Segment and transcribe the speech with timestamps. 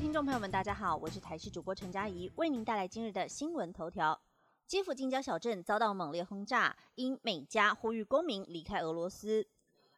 [0.00, 4.18] 听众朋友们，大家好，我是台视主播陈佳怡，为您带来今日的新闻头条。
[4.64, 9.48] 基辅近郊小镇遭到猛烈轰炸，因美加呼吁公民离开俄罗斯。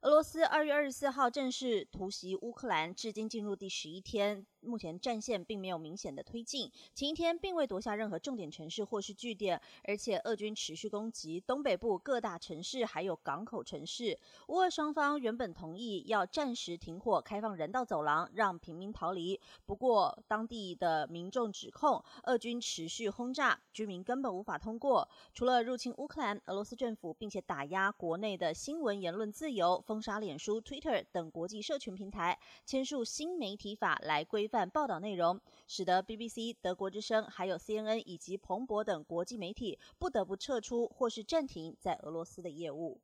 [0.03, 4.47] 俄罗斯二月二十四号正式突袭乌克兰，至今进入第十一天。
[4.63, 14.19] 目前战线并没有明显的推进，前一天并未夺下任何重点城市或是据点，而且俄军持续攻击东北部各大城市还有港口城市。
[14.49, 19.39] 乌俄双方原本同意要暂时停火，开放人道走廊，让平民逃离。
[19.65, 25.07] 不过当地的民众指控，俄军持续轰炸，居民根本无法通过。
[25.33, 34.47] 除了入侵乌克兰，俄罗斯政府并且打压国内的新闻言论自由，封杀脸书、Twitter 等国际社群平台，签署新媒体法来规。
[34.47, 43.01] 范报道内容，使得 BBC、德国之声、还有 CNN 以及彭博等国际媒体不得不撤出或是暂停在俄罗斯的业务。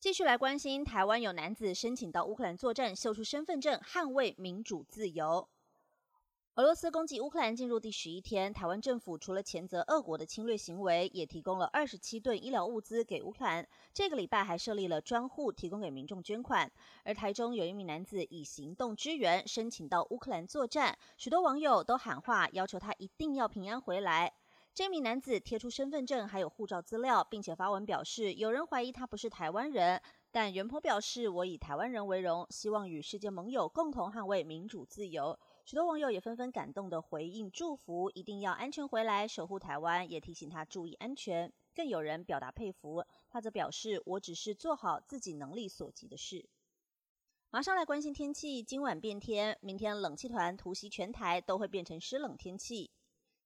[0.00, 5.48] 继续来关心，台湾有男子申请到乌克兰作战，秀出身份证，捍卫民主自由。
[6.56, 13.68] 俄罗斯攻击乌克兰进入第十一天，台湾政府除了谴责俄国的侵略行为，也提供了二十七吨医疗物资给乌克兰。
[13.92, 16.72] 这个礼拜还设立了专户，提供给民众捐款。
[17.04, 24.32] 而台中有一名男子以行动支援申请到乌克兰作战，许多网友都喊话，要求他一定要平安回来。
[24.72, 35.38] 这名男子贴出身份证还有护照资料，并且发文表示，有人怀疑他不是台湾人，但袁坡表示，我以台湾人为荣，希望与世界盟友共同捍卫民主自由。
[35.66, 41.52] 许多网友也纷纷感动的回应祝福，一定要安全回来守护台湾，也提醒他注意安全。
[41.74, 46.48] 更有人表达佩服，他则表示：“我只是做好自己能力所及的事。”
[47.50, 52.92] 马上来关心天气，今晚变天，明天冷气团突袭全台，都会变成湿冷天气。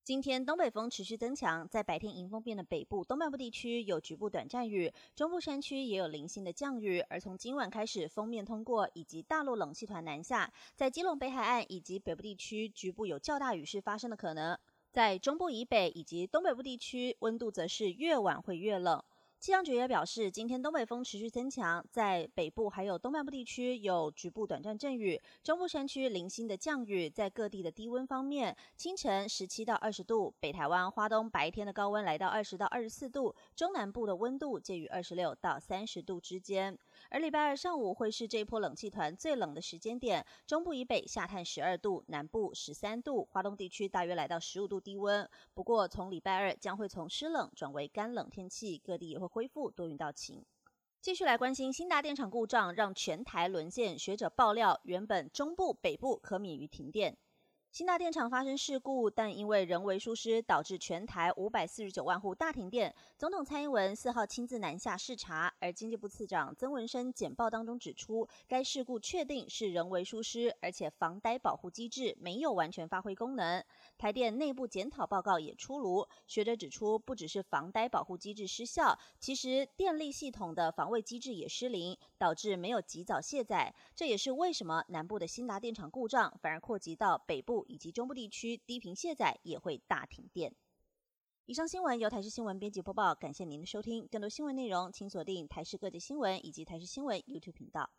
[0.03, 7.01] 今天东北风持续增强，在白天迎风变的北部、东半部地区有局部短暂雨，中部山区也有零星的降雨。
[7.01, 14.59] 而从今晚开始，锋面通过以及大陆冷气团南下，在基隆北海岸以及北部地区局部有较大雨势发生的可能。
[14.91, 19.05] 在中部以北以及东北部地区，温度则是越晚会越冷。
[19.41, 27.09] 气象局也表示，今天东北风持续增强，在北部还有东半部地区有局部短暂阵雨，中部山区零星的降雨。
[27.09, 36.79] 在各地的低温方面，清晨十七到二十度，北台湾、花东白天的高温来到二十到二十四度，中南部的温度介于二十六到三十度之间。
[37.09, 45.27] 而礼拜二上午会是这一波冷气团最冷的时间点，中部以北下探十二度，南部十三度，花东地区大约来到十五度低温。
[45.55, 49.30] 不过从礼拜二将会从湿冷转为干冷天气，各地也会。
[49.31, 50.45] 恢复多云到晴，
[51.01, 53.97] 继续来关心新达电厂故障让全台沦陷。
[53.97, 57.17] 学者爆料，原本中部、北部可免于停电。
[57.73, 62.93] 新大电厂发生事故，但因为人为疏失，导致全台五百四十九万户大停电。
[63.17, 73.65] 总统蔡英文四号亲自南下视察，而经济部次长曾文生简报当中指出，该事故确定是人为疏失，而且防呆保护机制没有完全发挥功能。
[73.97, 83.73] 台电内部检讨报告也出炉，学者指出，不只是防呆保护机制失效，其实电力系统的防卫机制也失灵，导致没有及早卸载。
[83.95, 90.55] 这也是为什么南部的新达电厂故障反而扩及到北部以及中部地区低频卸载也会大停电。
[91.47, 94.07] 以上新闻由台视新闻编辑播报，感谢您的收听。
[94.07, 97.91] 更多新闻内容，请锁定台视各界新闻以及台视新闻 YouTube 频道。